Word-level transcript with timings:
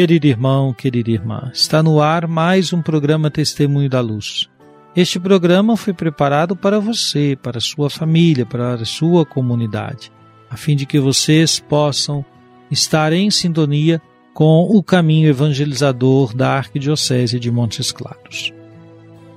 Querido 0.00 0.26
irmão, 0.26 0.72
querida 0.72 1.10
irmã, 1.10 1.50
está 1.52 1.82
no 1.82 2.00
ar 2.00 2.26
mais 2.26 2.72
um 2.72 2.80
programa 2.80 3.30
Testemunho 3.30 3.86
da 3.86 4.00
Luz. 4.00 4.48
Este 4.96 5.20
programa 5.20 5.76
foi 5.76 5.92
preparado 5.92 6.56
para 6.56 6.80
você, 6.80 7.36
para 7.42 7.60
sua 7.60 7.90
família, 7.90 8.46
para 8.46 8.72
a 8.76 8.84
sua 8.86 9.26
comunidade, 9.26 10.10
a 10.48 10.56
fim 10.56 10.74
de 10.74 10.86
que 10.86 10.98
vocês 10.98 11.60
possam 11.60 12.24
estar 12.70 13.12
em 13.12 13.30
sintonia 13.30 14.00
com 14.32 14.62
o 14.70 14.82
caminho 14.82 15.28
evangelizador 15.28 16.34
da 16.34 16.56
Arquidiocese 16.56 17.38
de 17.38 17.50
Montes 17.50 17.92
Claros. 17.92 18.54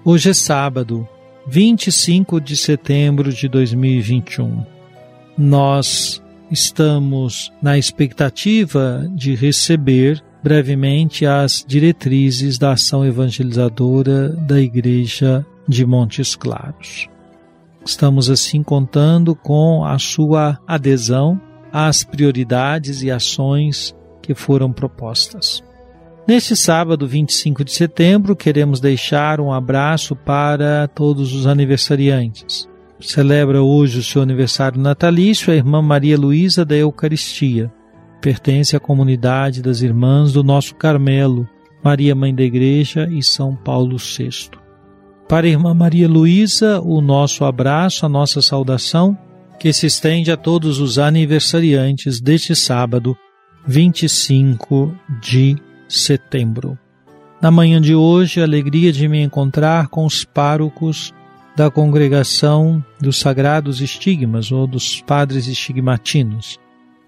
Hoje 0.06 0.30
é 0.30 0.34
sábado, 0.34 1.06
25 1.46 2.40
de 2.40 2.56
setembro 2.56 3.34
de 3.34 3.50
2021. 3.50 4.66
Nós 5.38 6.23
estamos 6.54 7.52
na 7.60 7.80
expectativa 7.80 9.10
de 9.16 9.34
receber 9.34 10.24
brevemente 10.44 11.26
as 11.26 11.66
diretrizes 11.68 12.60
da 12.60 12.74
ação 12.74 13.04
evangelizadora 13.04 14.30
da 14.30 14.62
Igreja 14.62 15.44
de 15.68 15.84
Montes 15.84 16.36
Claros. 16.36 17.10
Estamos 17.84 18.30
assim 18.30 18.62
contando 18.62 19.36
com 19.36 19.84
a 19.84 19.98
sua 19.98 20.60
adesão 20.68 21.42
às 21.72 22.04
prioridades 22.04 23.02
e 23.02 23.10
ações 23.10 23.96
que 24.22 24.36
foram 24.36 24.72
propostas. 24.72 25.64
Neste 26.28 26.56
sábado, 26.56 27.08
25 27.08 27.66
de 27.66 27.72
setembro, 27.72 28.36
queremos 28.36 28.80
deixar 28.80 29.42
um 29.42 29.52
abraço 29.52 30.16
para 30.16 30.88
todos 30.88 31.34
os 31.34 31.48
aniversariantes. 31.48 32.72
Celebra 33.04 33.62
hoje 33.62 34.00
o 34.00 34.04
seu 34.04 34.22
aniversário 34.22 34.80
natalício 34.80 35.52
a 35.52 35.56
irmã 35.56 35.82
Maria 35.82 36.18
Luísa 36.18 36.64
da 36.64 36.74
Eucaristia. 36.74 37.70
Pertence 38.22 38.78
à 38.78 38.80
comunidade 38.80 39.62
das 39.62 39.82
Irmãs 39.82 40.32
do 40.32 40.42
Nosso 40.42 40.74
Carmelo, 40.76 41.48
Maria 41.84 42.16
Mãe 42.16 42.34
da 42.34 42.44
Igreja 42.44 43.10
e 43.12 43.22
São 43.22 43.58
Paulo 43.58 43.98
VI. 43.98 44.52
Para 45.28 45.46
a 45.46 45.50
irmã 45.50 45.74
Maria 45.74 46.08
Luísa, 46.08 46.80
o 46.80 47.02
nosso 47.02 47.44
abraço, 47.44 48.06
a 48.06 48.10
nossa 48.10 48.42
saudação, 48.42 49.18
que 49.60 49.74
se 49.74 49.86
estende 49.86 50.32
a 50.32 50.38
todos 50.38 50.80
os 50.80 50.98
aniversariantes 50.98 52.22
deste 52.22 52.56
sábado, 52.56 53.18
25 53.68 54.96
de 55.22 55.58
setembro. 55.90 56.80
Na 57.42 57.52
manhã 57.52 57.82
de 57.82 57.94
hoje, 57.94 58.40
a 58.40 58.46
alegria 58.46 58.94
de 58.94 59.10
me 59.10 59.22
encontrar 59.22 59.90
com 59.90 60.06
os 60.06 60.24
párocos 60.24 61.14
da 61.56 61.70
congregação 61.70 62.84
dos 63.00 63.20
Sagrados 63.20 63.82
Estigmas 63.82 64.52
ou 64.52 64.66
dos 64.66 65.02
Padres 65.02 65.48
Estigmatinos. 65.48 66.60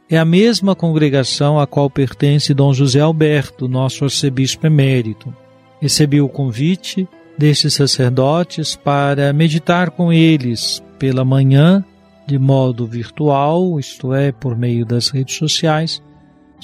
É 0.10 0.18
a 0.18 0.26
mesma 0.26 0.76
congregação 0.76 1.60
a 1.60 1.66
qual 1.66 1.90
pertence 1.90 2.54
Dom 2.54 2.74
José 2.74 3.00
Alberto, 3.00 3.68
nosso 3.68 4.04
arcebispo 4.04 4.68
emérito. 4.68 5.34
Recebi 5.82 6.22
o 6.22 6.30
convite 6.30 7.08
destes 7.38 7.74
sacerdotes 7.74 8.76
para 8.76 9.34
meditar 9.34 9.90
com 9.90 10.14
eles 10.14 10.82
pela 11.00 11.26
manhã, 11.26 11.84
de 12.28 12.38
modo 12.38 12.86
virtual, 12.86 13.80
isto 13.80 14.14
é, 14.14 14.32
por 14.32 14.56
meio 14.56 14.86
das 14.86 15.10
redes 15.10 15.36
sociais, 15.36 16.02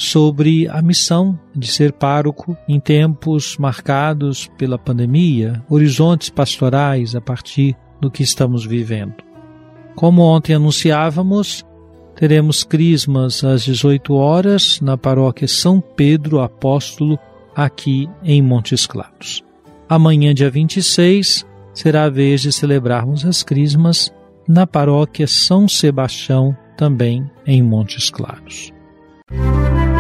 sobre 0.02 0.68
a 0.68 0.82
missão 0.82 1.40
de 1.56 1.68
ser 1.68 1.94
pároco 1.94 2.58
em 2.68 2.80
tempos 2.80 3.56
marcados 3.60 4.50
pela 4.58 4.76
pandemia, 4.76 5.64
horizontes 5.70 6.28
pastorais 6.28 7.16
a 7.16 7.22
partir 7.22 7.76
do 8.02 8.10
que 8.10 8.24
estamos 8.24 8.66
vivendo. 8.66 9.14
Como 9.96 10.24
ontem 10.24 10.56
anunciávamos, 10.56 11.64
teremos 12.16 12.64
crismas 12.64 13.44
às 13.44 13.64
18 13.64 14.16
horas 14.16 14.82
na 14.82 14.98
paróquia 14.98 15.48
São 15.48 15.80
Pedro 15.80 16.40
Apóstolo, 16.40 17.20
aqui 17.56 18.10
em 18.24 18.42
Montes 18.42 18.88
Claros. 18.88 19.44
Amanhã, 19.88 20.34
dia 20.34 20.50
26, 20.50 21.46
será 21.76 22.06
a 22.06 22.10
vez 22.10 22.42
de 22.42 22.52
celebrarmos 22.52 23.24
as 23.24 23.44
crismas 23.44 24.12
na 24.48 24.66
paróquia 24.66 25.28
São 25.28 25.68
Sebastião, 25.68 26.58
também 26.76 27.30
em 27.46 27.62
Montes 27.62 28.10
Claros. 28.10 28.74
Jesus, 29.32 29.91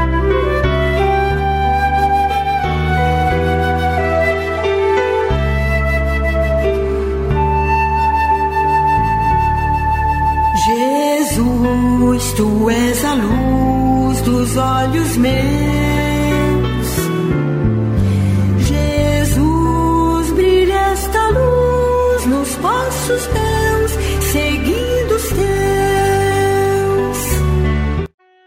tu 12.41 12.72
és 12.72 13.06
a 13.06 13.13
luz 13.13 14.22
dos 14.22 14.57
olhos 14.57 15.16
meus. 15.18 15.31
Jesus, 18.68 20.31
brilha 20.34 20.80
esta 20.91 21.30
luz 21.30 22.25
nos 22.25 22.56
passos 22.56 23.28
teus, 23.28 23.91
seguindo 24.31 25.12
os 25.16 25.30
teus. 25.30 25.41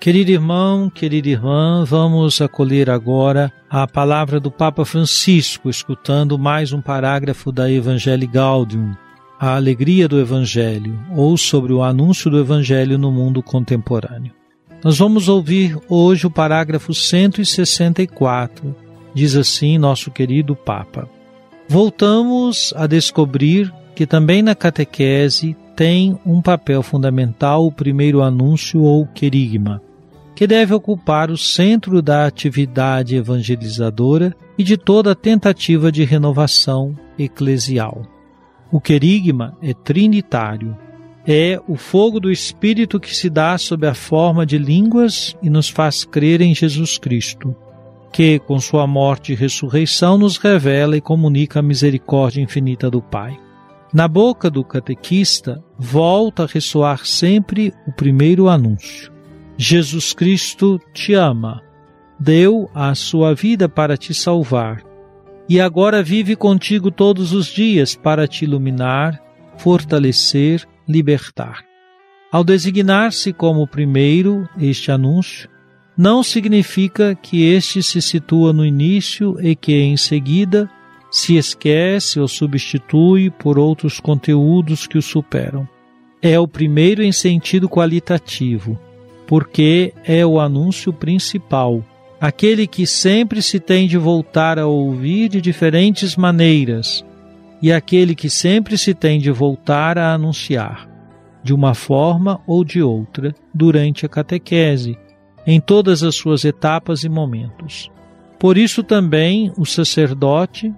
Querido 0.00 0.32
irmão, 0.32 0.90
querida 0.90 1.28
irmã, 1.28 1.84
vamos 1.84 2.40
acolher 2.40 2.90
agora 2.90 3.52
a 3.70 3.86
palavra 3.86 4.40
do 4.40 4.50
Papa 4.50 4.84
Francisco, 4.84 5.70
escutando 5.70 6.36
mais 6.36 6.72
um 6.72 6.82
parágrafo 6.82 7.52
da 7.52 7.70
Evangelii 7.70 8.26
Gaudium, 8.26 8.96
a 9.44 9.56
alegria 9.56 10.08
do 10.08 10.18
Evangelho, 10.18 10.98
ou 11.14 11.36
sobre 11.36 11.72
o 11.72 11.82
anúncio 11.82 12.30
do 12.30 12.38
Evangelho 12.38 12.96
no 12.96 13.12
mundo 13.12 13.42
contemporâneo. 13.42 14.32
Nós 14.82 14.98
vamos 14.98 15.28
ouvir 15.28 15.78
hoje 15.88 16.26
o 16.26 16.30
parágrafo 16.30 16.94
164. 16.94 18.74
Diz 19.14 19.36
assim 19.36 19.78
nosso 19.78 20.10
querido 20.10 20.56
Papa. 20.56 21.08
Voltamos 21.68 22.72
a 22.76 22.86
descobrir 22.86 23.72
que 23.94 24.06
também 24.06 24.42
na 24.42 24.54
catequese 24.54 25.56
tem 25.76 26.18
um 26.24 26.40
papel 26.40 26.82
fundamental 26.82 27.66
o 27.66 27.72
primeiro 27.72 28.22
anúncio 28.22 28.82
ou 28.82 29.06
querigma, 29.06 29.82
que 30.34 30.46
deve 30.46 30.74
ocupar 30.74 31.30
o 31.30 31.36
centro 31.36 32.00
da 32.00 32.26
atividade 32.26 33.16
evangelizadora 33.16 34.34
e 34.56 34.64
de 34.64 34.76
toda 34.76 35.14
tentativa 35.14 35.90
de 35.90 36.04
renovação 36.04 36.94
eclesial. 37.18 38.13
O 38.74 38.80
querigma 38.80 39.56
é 39.62 39.72
trinitário. 39.72 40.76
É 41.24 41.60
o 41.68 41.76
fogo 41.76 42.18
do 42.18 42.28
Espírito 42.28 42.98
que 42.98 43.14
se 43.14 43.30
dá 43.30 43.56
sob 43.56 43.86
a 43.86 43.94
forma 43.94 44.44
de 44.44 44.58
línguas 44.58 45.36
e 45.40 45.48
nos 45.48 45.68
faz 45.68 46.04
crer 46.04 46.40
em 46.40 46.52
Jesus 46.52 46.98
Cristo, 46.98 47.54
que, 48.12 48.40
com 48.40 48.58
sua 48.58 48.84
morte 48.84 49.30
e 49.30 49.36
ressurreição, 49.36 50.18
nos 50.18 50.38
revela 50.38 50.96
e 50.96 51.00
comunica 51.00 51.60
a 51.60 51.62
misericórdia 51.62 52.42
infinita 52.42 52.90
do 52.90 53.00
Pai. 53.00 53.38
Na 53.92 54.08
boca 54.08 54.50
do 54.50 54.64
catequista 54.64 55.62
volta 55.78 56.42
a 56.42 56.48
ressoar 56.48 57.06
sempre 57.06 57.72
o 57.86 57.92
primeiro 57.92 58.48
anúncio: 58.48 59.12
Jesus 59.56 60.12
Cristo 60.12 60.80
te 60.92 61.14
ama, 61.14 61.62
deu 62.18 62.68
a 62.74 62.92
sua 62.96 63.36
vida 63.36 63.68
para 63.68 63.96
te 63.96 64.12
salvar 64.12 64.82
e 65.48 65.60
agora 65.60 66.02
vive 66.02 66.34
contigo 66.34 66.90
todos 66.90 67.32
os 67.32 67.46
dias 67.46 67.94
para 67.94 68.26
te 68.26 68.44
iluminar, 68.44 69.22
fortalecer, 69.58 70.66
libertar. 70.88 71.64
Ao 72.32 72.42
designar-se 72.42 73.32
como 73.32 73.66
primeiro 73.66 74.48
este 74.58 74.90
anúncio, 74.90 75.48
não 75.96 76.22
significa 76.22 77.14
que 77.14 77.44
este 77.44 77.82
se 77.82 78.02
situa 78.02 78.52
no 78.52 78.66
início 78.66 79.36
e 79.40 79.54
que 79.54 79.72
em 79.74 79.96
seguida 79.96 80.68
se 81.10 81.36
esquece 81.36 82.18
ou 82.18 82.26
substitui 82.26 83.30
por 83.30 83.56
outros 83.56 84.00
conteúdos 84.00 84.86
que 84.86 84.98
o 84.98 85.02
superam. 85.02 85.68
É 86.20 86.40
o 86.40 86.48
primeiro 86.48 87.02
em 87.02 87.12
sentido 87.12 87.68
qualitativo, 87.68 88.76
porque 89.24 89.94
é 90.04 90.26
o 90.26 90.40
anúncio 90.40 90.92
principal, 90.92 91.84
aquele 92.20 92.66
que 92.66 92.86
sempre 92.86 93.42
se 93.42 93.60
tem 93.60 93.86
de 93.86 93.98
voltar 93.98 94.58
a 94.58 94.66
ouvir 94.66 95.28
de 95.28 95.40
diferentes 95.40 96.16
maneiras, 96.16 97.04
e 97.60 97.72
aquele 97.72 98.14
que 98.14 98.28
sempre 98.28 98.76
se 98.76 98.92
tem 98.92 99.18
de 99.18 99.30
voltar 99.30 99.98
a 99.98 100.12
anunciar, 100.12 100.88
de 101.42 101.54
uma 101.54 101.74
forma 101.74 102.40
ou 102.46 102.64
de 102.64 102.82
outra, 102.82 103.34
durante 103.52 104.04
a 104.04 104.08
catequese, 104.08 104.98
em 105.46 105.60
todas 105.60 106.02
as 106.02 106.14
suas 106.14 106.44
etapas 106.44 107.04
e 107.04 107.08
momentos. 107.08 107.90
Por 108.38 108.58
isso 108.58 108.82
também 108.82 109.52
o 109.56 109.64
sacerdote, 109.64 110.72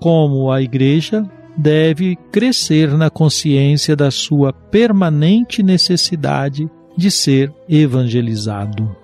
como 0.00 0.50
a 0.50 0.62
igreja, 0.62 1.28
deve 1.56 2.16
crescer 2.30 2.96
na 2.96 3.10
consciência 3.10 3.94
da 3.94 4.10
sua 4.10 4.52
permanente 4.52 5.62
necessidade 5.62 6.70
de 6.96 7.10
ser 7.10 7.52
evangelizado. 7.68 8.99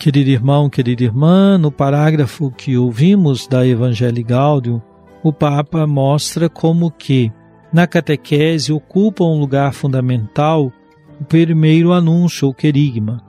Querido 0.00 0.30
irmão, 0.30 0.70
querida 0.70 1.04
irmã, 1.04 1.58
no 1.58 1.70
parágrafo 1.70 2.50
que 2.50 2.74
ouvimos 2.74 3.46
da 3.46 3.66
Evangelii 3.66 4.24
Gaudium, 4.24 4.80
o 5.22 5.30
Papa 5.30 5.86
mostra 5.86 6.48
como 6.48 6.90
que, 6.90 7.30
na 7.70 7.86
catequese, 7.86 8.72
ocupa 8.72 9.24
um 9.24 9.38
lugar 9.38 9.74
fundamental 9.74 10.72
o 11.20 11.24
primeiro 11.24 11.92
anúncio 11.92 12.48
ou 12.48 12.54
querigma, 12.54 13.22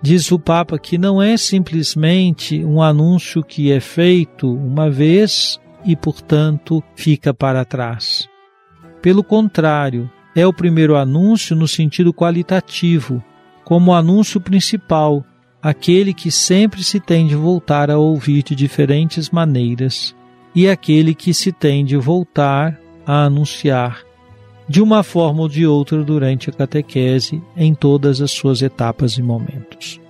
Diz 0.00 0.32
o 0.32 0.38
Papa 0.38 0.78
que 0.78 0.96
não 0.96 1.20
é 1.20 1.36
simplesmente 1.36 2.64
um 2.64 2.80
anúncio 2.80 3.42
que 3.42 3.70
é 3.70 3.78
feito 3.78 4.50
uma 4.50 4.88
vez 4.88 5.60
e, 5.84 5.94
portanto, 5.94 6.82
fica 6.94 7.34
para 7.34 7.62
trás. 7.62 8.26
Pelo 9.02 9.22
contrário, 9.22 10.10
é 10.34 10.46
o 10.46 10.52
primeiro 10.52 10.96
anúncio 10.96 11.54
no 11.54 11.68
sentido 11.68 12.14
qualitativo, 12.14 13.22
como 13.64 13.92
anúncio 13.92 14.40
principal, 14.40 15.22
aquele 15.66 16.14
que 16.14 16.30
sempre 16.30 16.84
se 16.84 17.00
tem 17.00 17.26
de 17.26 17.34
voltar 17.34 17.90
a 17.90 17.98
ouvir 17.98 18.44
de 18.44 18.54
diferentes 18.54 19.30
maneiras 19.30 20.14
e 20.54 20.68
aquele 20.68 21.12
que 21.12 21.34
se 21.34 21.50
tem 21.50 21.84
de 21.84 21.96
voltar 21.96 22.80
a 23.04 23.24
anunciar 23.24 24.04
de 24.68 24.80
uma 24.80 25.02
forma 25.02 25.42
ou 25.42 25.48
de 25.48 25.66
outra 25.66 26.04
durante 26.04 26.48
a 26.48 26.52
catequese 26.52 27.42
em 27.56 27.74
todas 27.74 28.20
as 28.20 28.30
suas 28.30 28.62
etapas 28.62 29.14
e 29.14 29.22
momentos. 29.22 30.00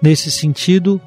Nesse 0.00 0.30
sentido, 0.30 0.98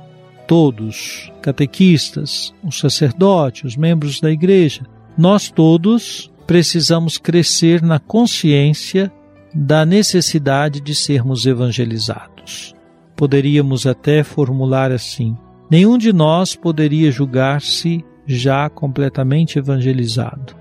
todos, 0.47 1.31
catequistas, 1.41 2.53
os 2.63 2.77
sacerdotes, 2.77 3.63
os 3.63 3.75
membros 3.75 4.21
da 4.21 4.29
igreja, 4.29 4.83
nós 5.17 5.49
todos 5.49 6.31
precisamos 6.45 7.17
crescer 7.17 7.81
na 7.81 7.97
consciência 7.97 9.11
da 9.51 9.83
necessidade 9.83 10.79
de 10.79 10.93
sermos 10.93 11.47
evangelizados. 11.47 12.74
Poderíamos 13.15 13.85
até 13.85 14.23
formular 14.23 14.91
assim: 14.91 15.37
nenhum 15.69 15.97
de 15.97 16.11
nós 16.11 16.55
poderia 16.55 17.11
julgar-se 17.11 18.03
já 18.25 18.69
completamente 18.69 19.59
evangelizado. 19.59 20.55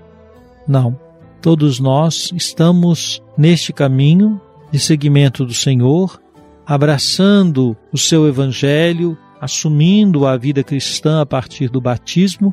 Não, 0.67 0.97
Todos 1.45 1.79
nós 1.79 2.31
estamos 2.33 3.21
neste 3.37 3.71
caminho 3.71 4.41
de 4.71 4.79
seguimento 4.79 5.45
do 5.45 5.53
Senhor, 5.53 6.19
abraçando 6.65 7.77
o 7.93 7.99
seu 7.99 8.27
Evangelho, 8.27 9.15
assumindo 9.39 10.25
a 10.25 10.35
vida 10.37 10.63
cristã 10.63 11.21
a 11.21 11.25
partir 11.25 11.69
do 11.69 11.79
batismo, 11.79 12.51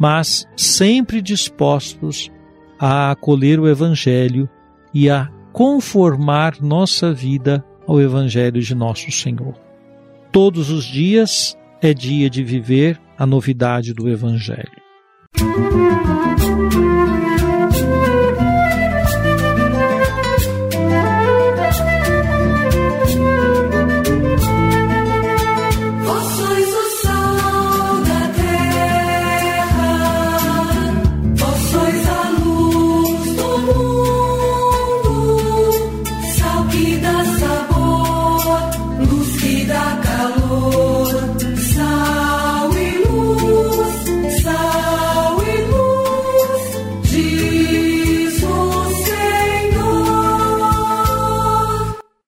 mas 0.00 0.48
sempre 0.56 1.22
dispostos 1.22 2.28
a 2.76 3.12
acolher 3.12 3.60
o 3.60 3.68
Evangelho 3.68 4.48
e 4.92 5.08
a 5.08 5.30
conformar 5.52 6.60
nossa 6.60 7.12
vida 7.14 7.64
ao 7.86 8.00
Evangelho 8.00 8.60
de 8.60 8.74
nosso 8.74 9.10
Senhor. 9.10 9.54
Todos 10.32 10.70
os 10.70 10.84
dias 10.84 11.56
é 11.80 11.94
dia 11.94 12.28
de 12.28 12.42
viver 12.42 13.00
a 13.18 13.26
novidade 13.26 13.92
do 13.92 14.08
Evangelho. 14.08 14.82
Música 15.40 17.33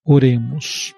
Oremos. 0.06 0.94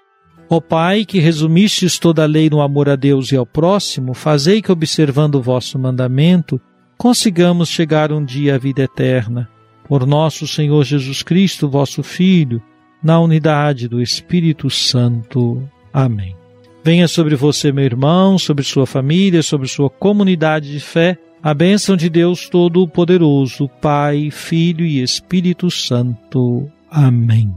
Ó 0.50 0.60
Pai, 0.60 1.04
que 1.04 1.18
resumistes 1.18 1.98
toda 1.98 2.22
a 2.22 2.26
lei 2.26 2.48
no 2.48 2.60
amor 2.60 2.88
a 2.88 2.96
Deus 2.96 3.32
e 3.32 3.36
ao 3.36 3.44
próximo, 3.44 4.14
fazei 4.14 4.62
que, 4.62 4.72
observando 4.72 5.36
o 5.36 5.42
vosso 5.42 5.78
mandamento, 5.78 6.60
consigamos 6.96 7.68
chegar 7.68 8.12
um 8.12 8.24
dia 8.24 8.54
à 8.54 8.58
vida 8.58 8.82
eterna. 8.82 9.48
Por 9.86 10.06
nosso 10.06 10.46
Senhor 10.46 10.84
Jesus 10.84 11.22
Cristo, 11.22 11.68
vosso 11.68 12.02
Filho, 12.02 12.62
na 13.02 13.20
unidade 13.20 13.88
do 13.88 14.00
Espírito 14.00 14.68
Santo. 14.70 15.62
Amém. 15.92 16.34
Venha 16.82 17.08
sobre 17.08 17.36
você, 17.36 17.70
meu 17.70 17.84
irmão, 17.84 18.38
sobre 18.38 18.64
sua 18.64 18.86
família, 18.86 19.42
sobre 19.42 19.68
sua 19.68 19.90
comunidade 19.90 20.70
de 20.72 20.80
fé, 20.80 21.18
a 21.42 21.52
bênção 21.52 21.96
de 21.96 22.08
Deus 22.08 22.48
Todo-Poderoso, 22.48 23.68
Pai, 23.80 24.30
Filho 24.30 24.84
e 24.84 25.02
Espírito 25.02 25.70
Santo. 25.70 26.70
Amém. 26.90 27.52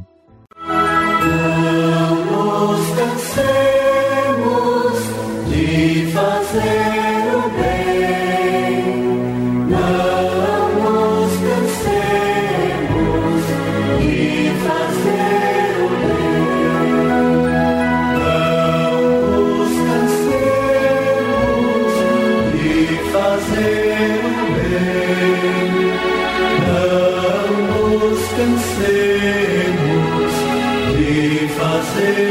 せ 31.93 32.30